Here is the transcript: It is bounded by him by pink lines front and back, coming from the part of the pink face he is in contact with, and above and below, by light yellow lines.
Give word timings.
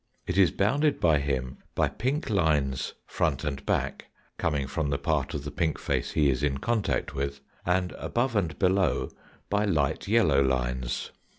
It 0.25 0.35
is 0.35 0.49
bounded 0.49 0.99
by 0.99 1.19
him 1.19 1.59
by 1.75 1.87
pink 1.87 2.31
lines 2.31 2.95
front 3.05 3.43
and 3.43 3.63
back, 3.67 4.07
coming 4.39 4.65
from 4.65 4.89
the 4.89 4.97
part 4.97 5.35
of 5.35 5.43
the 5.43 5.51
pink 5.51 5.77
face 5.77 6.13
he 6.13 6.27
is 6.31 6.41
in 6.41 6.57
contact 6.57 7.13
with, 7.13 7.39
and 7.67 7.91
above 7.91 8.35
and 8.35 8.57
below, 8.57 9.09
by 9.51 9.63
light 9.63 10.07
yellow 10.07 10.41
lines. 10.41 11.11